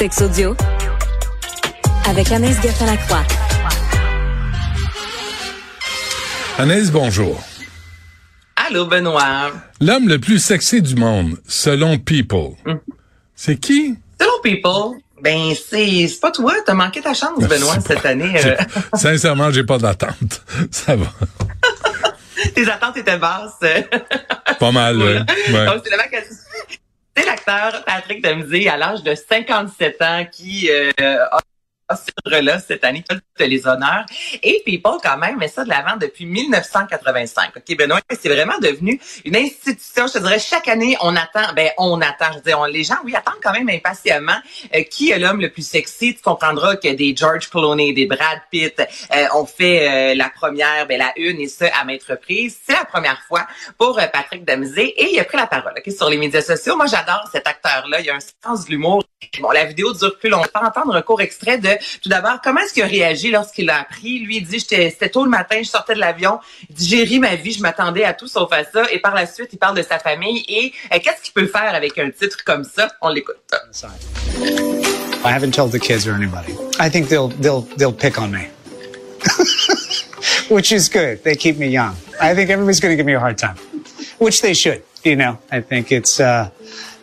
[0.00, 0.56] Sex audio
[2.08, 3.22] avec Anaïs Gertin-Lacroix.
[6.56, 7.38] Anaïs, bonjour.
[8.56, 9.52] Allô, Benoît.
[9.82, 12.54] L'homme le plus sexy du monde, selon People.
[13.34, 13.94] C'est qui?
[14.18, 15.02] Hello, people.
[15.20, 16.54] Ben, c'est c'est pas toi.
[16.64, 18.40] T'as manqué ta chance, Benoît, Je sais cette année.
[18.42, 18.56] Euh,
[18.94, 20.42] Sincèrement, j'ai pas d'attente.
[20.70, 21.12] Ça va.
[22.54, 23.60] tes attentes étaient basses.
[24.58, 25.20] Pas mal, voilà.
[25.20, 25.52] ouais.
[25.52, 25.66] Ouais.
[25.66, 26.79] Donc, c'est le mec à- C'est
[27.84, 30.90] Patrick Dempsey, à l'âge de 57 ans, qui euh,
[31.30, 31.40] a
[31.90, 33.04] a ce là cette année,
[33.38, 34.04] les honneurs.
[34.42, 37.52] Et People, quand même, ça de l'avant depuis 1985.
[37.56, 40.06] OK, Benoît, c'est vraiment devenu une institution.
[40.06, 42.26] Je te dirais, chaque année, on attend, ben, on attend.
[42.32, 44.36] Je veux dire, on- les gens, oui, attendent quand même impatiemment
[44.74, 46.14] euh, qui est l'homme le plus sexy.
[46.14, 50.86] Tu comprendras que des George Clooney, des Brad Pitt euh, ont fait euh, la première,
[50.86, 52.58] ben, la une, et ça à maintes reprises.
[52.64, 53.46] C'est la première fois
[53.78, 56.76] pour euh, Patrick Dempsey et il a pris la parole ok, sur les médias sociaux.
[56.76, 58.00] Moi, j'adore cet acteur-là.
[58.00, 59.02] Il a un sens de l'humour.
[59.40, 60.60] Bon, la vidéo dure plus longtemps.
[60.64, 61.70] Entendre un court extrait de,
[62.02, 64.20] tout d'abord, comment est-ce qu'il a réagi lorsqu'il l'a appris?
[64.20, 66.38] Lui, il dit, c'était tôt le matin, je sortais de l'avion.
[66.68, 68.84] Il dit, j'ai ri ma vie, je m'attendais à tout sauf à ça.
[68.92, 71.74] Et par la suite, il parle de sa famille et euh, qu'est-ce qu'il peut faire
[71.74, 72.90] avec un titre comme ça?
[73.00, 73.36] On l'écoute.
[75.22, 76.54] I haven't told the kids or anybody.
[76.78, 78.48] I think they'll they'll they'll pick on me.
[80.48, 81.22] Which is good.
[81.24, 81.94] They keep me young.
[82.20, 83.56] I think everybody's going to give me a hard time.
[84.18, 85.38] Which they should, you know?
[85.50, 86.50] I think it's uh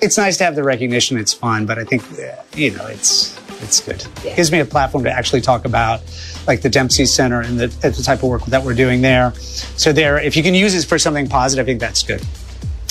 [0.01, 1.17] it's nice to have the recognition.
[1.17, 4.05] It's fun, but I think uh, you know, it's it's good.
[4.23, 6.01] it Gives me a platform to actually talk about
[6.47, 9.33] like the Dempsey Center and the, the type of work that we're doing there.
[9.35, 12.21] So there, if you can use this for something positive, I think that's good.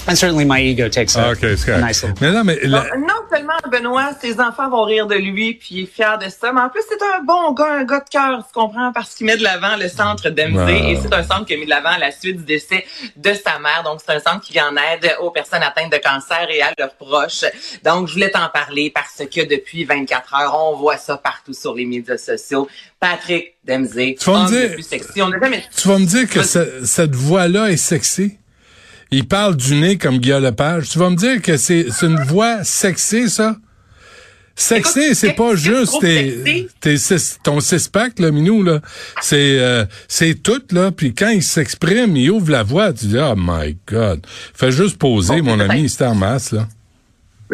[0.09, 1.85] And certainly my ego takes a, OK, c'est a correct.
[1.89, 5.17] nice little Mais non, mais la- Non, non seulement Benoît, ses enfants vont rire de
[5.17, 7.85] lui, puis il est fier de ça, mais en plus c'est un bon gars, un
[7.85, 10.91] gars de cœur, tu comprends, parce qu'il met de l'avant le centre Dempsey, Ah.
[10.91, 12.85] et c'est un centre qui a mis de l'avant à la suite du décès
[13.17, 13.83] de sa mère.
[13.85, 16.73] Donc c'est un centre qui vient en aide aux personnes atteintes de cancer et à
[16.79, 17.45] leurs proches.
[17.85, 21.75] Donc je voulais t'en parler parce que depuis 24 heures, on voit ça partout sur
[21.75, 22.69] les médias sociaux.
[23.01, 25.21] Patrick Dempsey, Tu vas me dire- le plus sexy.
[25.21, 28.39] On a jamais tu vas me dire que cette voix-là est sexy?
[29.11, 30.89] Il parle du nez comme Guillaume Lepage.
[30.91, 33.57] Tu vas me dire que c'est c'est une voix sexy, ça?
[34.59, 38.81] Sexy, c'est pas juste tes, tes six- ton six-pack, là, Minou, là.
[39.21, 40.91] C'est, euh, c'est tout, là.
[40.93, 44.27] Puis quand il s'exprime, il ouvre la voix, tu dis, oh my God.
[44.55, 46.67] Fais juste poser, Bon, mon ami, c'était en masse, là.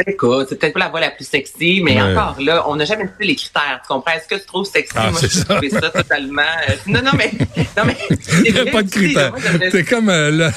[0.06, 3.04] Écoute, c'est peut-être pas la voix la plus sexy, mais encore là, on n'a jamais
[3.04, 3.80] su les critères.
[3.82, 4.12] Tu comprends?
[4.12, 4.92] Est-ce que tu trouves sexy?
[4.96, 5.44] Ah, Moi, je ça.
[5.44, 6.42] trouvé ça totalement.
[6.70, 7.30] euh, non, non, mais.
[7.76, 7.96] Non, mais
[8.46, 9.34] Il n'y a pas de critères.
[9.70, 10.50] C'est comme euh,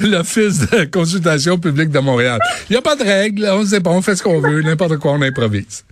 [0.00, 2.38] l'Office de consultation publique de Montréal.
[2.70, 3.46] Il n'y a pas de règles.
[3.52, 4.62] On sait pas, on fait ce qu'on veut.
[4.62, 5.84] N'importe quoi, on improvise.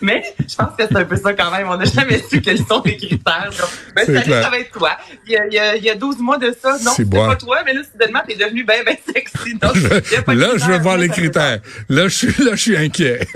[0.00, 1.68] Mais je pense que c'est un peu ça quand même.
[1.68, 3.50] On n'a jamais su quels sont les critères.
[3.58, 4.44] Donc, ben, ça, clair.
[4.44, 4.96] ça va être toi.
[5.26, 6.76] Il y, a, il, y a, il y a 12 mois de ça.
[6.82, 9.54] Non, C'est pas toi, mais là, soudainement, t'es devenu bien, bien sexy.
[9.54, 11.60] Donc, pas Là, je veux voir les critères.
[11.88, 13.26] Là, je suis, là, je suis inquiet.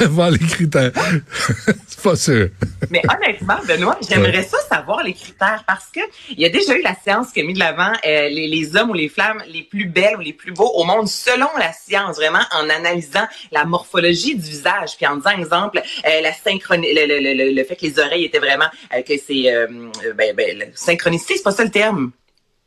[0.00, 0.92] de voir les critères.
[1.86, 2.48] C'est pas sûr.
[2.90, 6.00] Mais honnêtement, Benoît, j'aimerais ça savoir les critères parce que
[6.30, 8.76] il y a déjà eu la science qui a mis de l'avant euh, les, les
[8.76, 11.72] hommes ou les femmes les plus belles ou les plus beaux au monde selon la
[11.72, 17.06] science, vraiment en analysant la morphologie du visage, puis en disant exemple euh, la le,
[17.06, 19.66] le, le, le fait que les oreilles étaient vraiment euh, que c'est euh,
[20.14, 22.12] ben, ben, synchronicité, c'est pas ça le terme.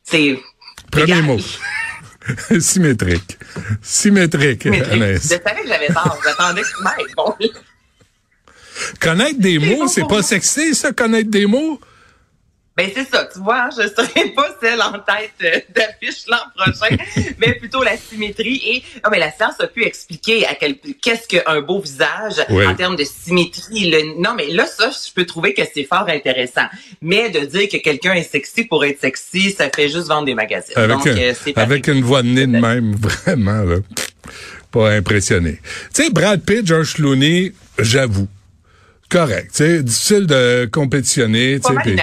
[0.02, 0.38] C'est
[0.90, 1.38] Premier mot.
[2.60, 3.38] Symétrique.
[3.82, 6.18] Symétrique, Mais je savais que j'avais tort.
[6.24, 7.14] J'attendais que tu m'aides.
[7.16, 7.34] Bon.
[9.00, 11.80] Connaître des mots, c'est pas sexy, ça, connaître des mots?
[12.76, 16.38] Ben c'est ça, tu vois, hein, je serai pas celle en tête euh, d'affiche l'an
[16.56, 16.96] prochain,
[17.38, 21.26] mais plutôt la symétrie et non mais la science a pu expliquer à quel qu'est-ce
[21.28, 22.64] qu'un beau visage Oui.
[22.66, 23.90] en termes de symétrie.
[23.90, 26.66] Le- non mais là ça je peux trouver que c'est fort intéressant,
[27.02, 30.34] mais de dire que quelqu'un est sexy pour être sexy, ça fait juste vendre des
[30.34, 30.72] magazines.
[30.76, 33.76] Avec, Donc un- euh, avec une voix de nez de même, vraiment, là.
[34.70, 35.58] Pas impressionné.
[35.92, 38.28] Tu sais, Brad Pitt, George Clooney, j'avoue.
[39.10, 41.96] Correct, tu sais, difficile de compétitionner, tu sais.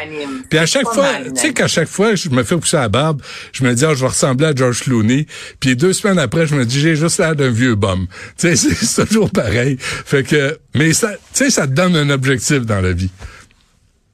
[0.49, 3.21] puis- à chaque fois, tu sais qu'à chaque fois, je me fais pousser la barbe,
[3.53, 5.25] je me dis, ah, je vais ressembler à George Clooney.
[5.59, 8.07] Puis deux semaines après, je me dis, j'ai juste l'air d'un vieux bum.
[8.37, 9.77] Tu sais, c'est toujours pareil.
[9.79, 13.09] Fait que, mais ça, tu sais, ça te donne un objectif dans la vie.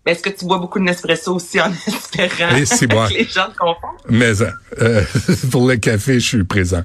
[0.06, 3.08] Mais est-ce que tu bois beaucoup de Nespresso aussi en espérant Eh, bon.
[3.08, 3.98] que les gens te confondent?
[4.10, 4.34] Mais
[4.82, 5.02] euh,
[5.52, 6.84] pour le café, je suis présent.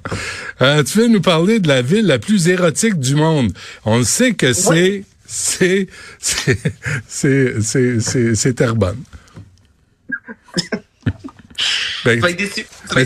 [0.62, 3.53] Euh, tu veux nous parler de la ville la plus érotique du monde.
[3.85, 5.87] On le sait que c'est c'est
[6.19, 6.59] c'est
[7.07, 9.03] c'est c'est c'est Terrebonne.
[12.05, 12.37] Ben, ben,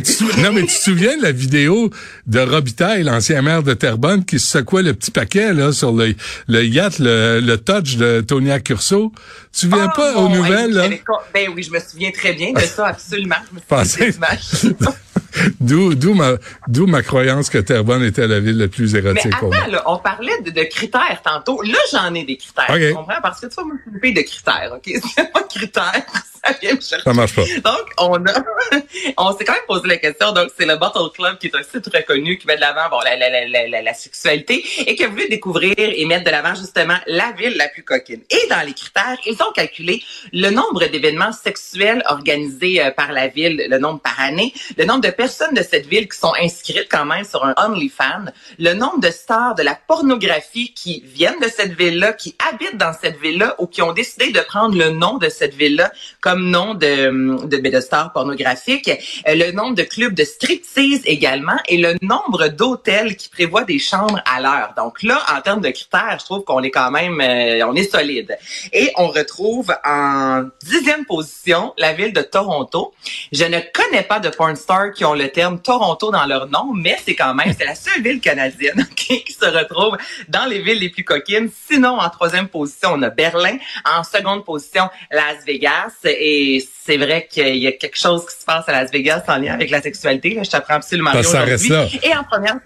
[0.02, 1.90] tu non, mais tu te souviens de la vidéo
[2.26, 6.14] de Robitaille, l'ancien maire de Terrebonne, qui se secouait le petit paquet là sur le,
[6.46, 9.10] le yacht, le, le touch de Tonia Curso.
[9.14, 11.22] Tu te souviens Ah, pas bon, aux nouvelles, hey, là?
[11.32, 13.36] Ben oui, je me souviens très bien de ça, absolument.
[13.50, 14.82] Je me souviens.
[15.60, 16.32] D'où, d'où ma,
[16.68, 19.98] d'où ma croyance que Terrebonne était la ville la plus érotique Mais attends, là, on
[19.98, 21.62] parlait de, de critères tantôt.
[21.62, 22.66] Là, j'en ai des critères.
[22.68, 22.80] Ok.
[22.80, 23.20] Tu comprends?
[23.22, 24.92] Parce que tu vas m'occuper de critères, OK?
[25.14, 26.04] C'est pas de critères.
[26.44, 27.04] Ça vient me chercher.
[27.04, 27.44] Ça marche pas.
[27.44, 28.44] Donc, on a,
[29.16, 30.32] on s'est quand même posé la question.
[30.32, 32.98] Donc, c'est le Bottle Club qui est un site reconnu qui met de l'avant, bon,
[33.04, 36.30] la, la, la, la, la, la sexualité et qui a voulu découvrir et mettre de
[36.30, 38.22] l'avant justement la ville la plus coquine.
[38.30, 40.02] Et dans les critères, ils ont calculé
[40.32, 45.02] le nombre d'événements sexuels organisés euh, par la ville, le nombre par année, le nombre
[45.02, 49.00] de personnes de cette ville qui sont inscrites quand même sur un OnlyFans, le nombre
[49.00, 53.54] de stars de la pornographie qui viennent de cette ville-là, qui habitent dans cette ville-là
[53.58, 57.56] ou qui ont décidé de prendre le nom de cette ville-là comme nom de, de,
[57.56, 58.90] de stars pornographiques,
[59.28, 63.78] euh, le nombre de clubs de striptease également et le nombre d'hôtels qui prévoient des
[63.78, 64.74] chambres à l'heure.
[64.76, 67.90] Donc là, en termes de critères, je trouve qu'on est quand même, euh, on est
[67.90, 68.36] solide.
[68.72, 72.94] Et on retrouve en dixième position la ville de Toronto.
[73.32, 76.72] Je ne connais pas de porn stars qui ont le terme Toronto dans leur nom,
[76.74, 79.96] mais c'est quand même, c'est la seule ville canadienne qui se retrouve
[80.28, 81.50] dans les villes les plus coquines.
[81.70, 83.56] Sinon, en troisième position, on a Berlin.
[83.84, 85.92] En seconde position, Las Vegas.
[86.24, 89.38] Et c'est vrai qu'il y a quelque chose qui se passe à Las Vegas en
[89.38, 90.34] lien avec la sexualité.
[90.34, 91.98] Là, je t'apprends absolument rien ça reste aujourd'hui.
[92.02, 92.08] là.
[92.08, 92.56] Et en première,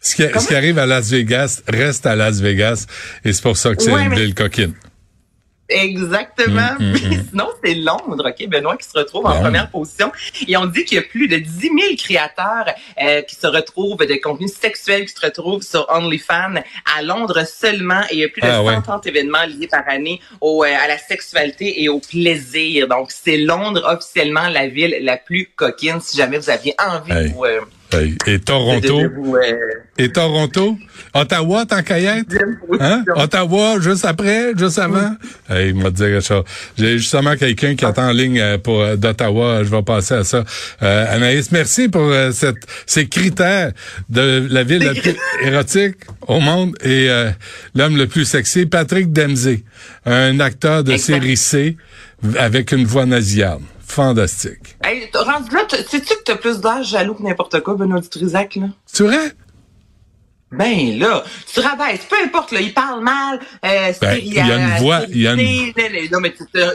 [0.00, 2.86] Ce qui, ce qui arrive à Las Vegas reste à Las Vegas
[3.24, 4.72] et c'est pour ça que c'est Ouais, une mais- ville coquine.
[5.68, 6.74] Exactement.
[6.78, 7.26] Mm, mm, mm.
[7.30, 10.12] Sinon, c'est Londres, OK, Benoît, qui se retrouve en première position.
[10.46, 12.66] Et on dit qu'il y a plus de 10 000 créateurs
[13.02, 16.62] euh, qui se retrouvent de contenus sexuels qui se retrouvent sur OnlyFans
[16.96, 18.02] à Londres seulement.
[18.10, 18.74] Et il y a plus de Ah, ouais.
[18.74, 22.88] 130 événements liés par année au, euh, à la sexualité et au plaisir.
[22.88, 27.28] Donc, c'est Londres officiellement la ville la plus coquine si jamais vous aviez envie Hey.
[27.28, 27.44] de vous...
[27.44, 27.60] euh,
[28.26, 29.00] Et Toronto?
[29.98, 30.76] Et Toronto?
[31.14, 31.82] Ottawa, tant
[32.80, 33.04] Hein?
[33.14, 35.16] Ottawa, juste après, juste avant?
[35.48, 36.04] Hey, il m'a dit.
[36.76, 39.64] J'ai justement quelqu'un qui attend en ligne euh, pour euh, d'Ottawa.
[39.64, 40.44] Je vais passer à ça.
[40.82, 43.72] Euh, Anaïs, merci pour euh, cette, ces critères
[44.10, 45.96] de la ville la plus érotique
[46.26, 47.30] au monde et euh,
[47.74, 49.62] l'homme le plus sexy, Patrick Dempsey,
[50.04, 51.76] un acteur de série C
[52.38, 53.62] avec une voix nasillarde.
[53.86, 54.76] Fantastique.
[54.84, 58.66] Hey, rendu là, sais-tu que t'as plus d'âge jaloux que n'importe quoi, Benoît Dutrisac, là?
[58.92, 59.32] Tu vrai?
[60.52, 64.56] Ben là, tu rabaisses, peu importe, là, il parle mal, euh, Ben, il y a
[64.56, 65.38] une voix, il y a une-
[66.12, 66.32] Non, mais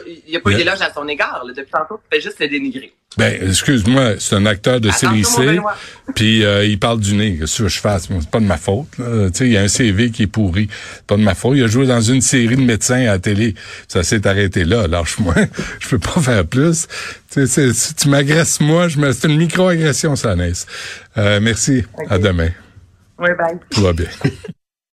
[0.07, 1.53] il n'y a pas eu d'éloge à son égard, là.
[1.55, 2.93] Depuis tantôt, tu fais juste le dénigrer.
[3.17, 5.59] Ben, excuse-moi, c'est un acteur de série C,
[6.15, 7.37] puis euh, il parle du nez.
[7.39, 8.07] Qu'est-ce que je fasse?
[8.09, 8.87] C'est pas de ma faute.
[8.97, 9.29] là.
[9.29, 10.67] Tu sais, il y a un CV qui est pourri.
[10.95, 11.57] C'est pas de ma faute.
[11.57, 13.55] Il a joué dans une série de médecins à la télé.
[13.87, 14.87] Ça s'est arrêté là.
[14.87, 15.35] Lâche-moi.
[15.79, 16.87] je peux pas faire plus.
[17.33, 19.11] Tu si m'agresses moi, je me...
[19.11, 20.35] c'est une micro-agression, ça.
[21.17, 21.83] Euh, merci.
[22.09, 22.49] À demain.
[23.21, 23.59] Ouais, bye.
[23.69, 24.07] Tout va bien.